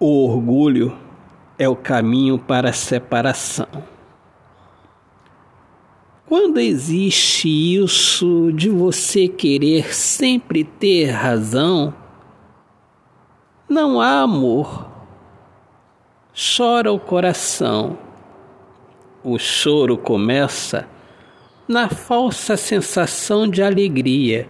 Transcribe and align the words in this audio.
O 0.00 0.28
orgulho 0.28 0.96
é 1.58 1.68
o 1.68 1.74
caminho 1.74 2.38
para 2.38 2.70
a 2.70 2.72
separação. 2.72 3.66
Quando 6.24 6.60
existe 6.60 7.48
isso 7.48 8.52
de 8.52 8.68
você 8.68 9.26
querer 9.26 9.92
sempre 9.92 10.62
ter 10.62 11.06
razão, 11.06 11.92
não 13.68 14.00
há 14.00 14.20
amor. 14.20 14.88
Chora 16.56 16.92
o 16.92 17.00
coração. 17.00 17.98
O 19.24 19.36
choro 19.36 19.98
começa 19.98 20.88
na 21.66 21.88
falsa 21.88 22.56
sensação 22.56 23.48
de 23.48 23.64
alegria, 23.64 24.48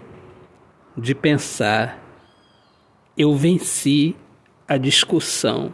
de 0.94 1.14
pensar: 1.14 2.02
eu 3.16 3.34
venci 3.34 4.14
a 4.68 4.76
discussão. 4.76 5.72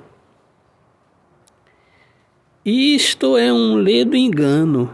Isto 2.65 3.37
é 3.37 3.53
um 3.53 3.75
ledo 3.75 4.17
engano, 4.17 4.89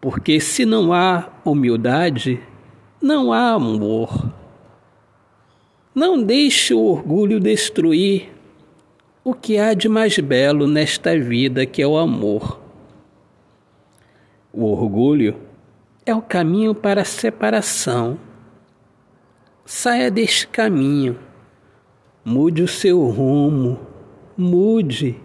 porque 0.00 0.40
se 0.40 0.66
não 0.66 0.92
há 0.92 1.30
humildade, 1.44 2.42
não 3.00 3.32
há 3.32 3.52
amor. 3.52 4.28
Não 5.94 6.20
deixe 6.20 6.74
o 6.74 6.80
orgulho 6.80 7.38
destruir 7.38 8.28
o 9.22 9.32
que 9.32 9.56
há 9.56 9.72
de 9.72 9.88
mais 9.88 10.18
belo 10.18 10.66
nesta 10.66 11.16
vida, 11.16 11.64
que 11.64 11.80
é 11.80 11.86
o 11.86 11.96
amor. 11.96 12.60
O 14.52 14.64
orgulho 14.64 15.36
é 16.04 16.12
o 16.12 16.20
caminho 16.20 16.74
para 16.74 17.02
a 17.02 17.04
separação. 17.04 18.18
Saia 19.64 20.10
deste 20.10 20.48
caminho 20.48 21.27
Mude 22.24 22.62
o 22.62 22.68
seu 22.68 23.06
rumo, 23.08 23.78
mude. 24.36 25.16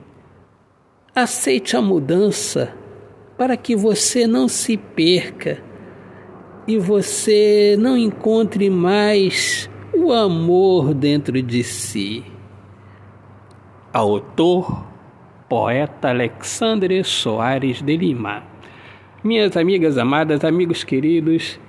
Aceite 1.16 1.76
a 1.76 1.82
mudança 1.82 2.74
para 3.38 3.58
que 3.58 3.76
você 3.76 4.26
não 4.26 4.48
se 4.48 4.78
perca 4.78 5.62
e 6.68 6.78
você 6.78 7.76
não 7.78 7.98
encontre 7.98 8.70
mais 8.70 9.70
o 9.94 10.12
amor 10.14 10.94
dentro 10.94 11.42
de 11.42 11.64
si. 11.64 12.24
Autor, 13.92 14.86
poeta 15.50 16.10
Alexandre 16.10 17.04
Soares 17.04 17.82
de 17.82 17.98
Lima. 17.98 18.44
Minhas 19.24 19.56
amigas 19.56 19.98
amadas, 19.98 20.44
amigos 20.44 20.84
queridos, 20.84 21.60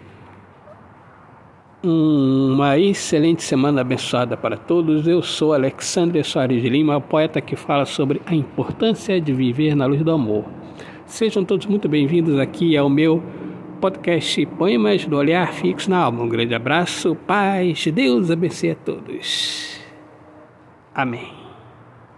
uma 2.55 2.79
excelente 2.79 3.43
semana 3.43 3.81
abençoada 3.81 4.37
para 4.37 4.57
todos. 4.57 5.09
Eu 5.09 5.21
sou 5.23 5.53
Alexandre 5.53 6.23
Soares 6.23 6.63
de 6.63 6.69
Lima, 6.69 7.01
poeta 7.01 7.41
que 7.41 7.57
fala 7.57 7.85
sobre 7.85 8.23
a 8.25 8.35
importância 8.35 9.21
de 9.21 9.33
viver 9.33 9.75
na 9.75 9.87
luz 9.87 10.03
do 10.03 10.13
amor. 10.13 10.45
Sejam 11.05 11.45
todos 11.45 11.67
muito 11.67 11.89
bem-vindos 11.89 12.39
aqui 12.39 12.77
ao 12.77 12.89
meu 12.89 13.21
podcast 13.81 14.47
Poemas 14.47 15.05
do 15.05 15.17
Olhar 15.17 15.53
Fixo 15.53 15.91
na 15.91 15.99
Alma. 15.99 16.23
Um 16.23 16.29
grande 16.29 16.55
abraço, 16.55 17.17
paz, 17.27 17.87
Deus 17.89 18.31
abençoe 18.31 18.71
a 18.71 18.77
todos. 18.77 19.81
Amém. 20.95 21.44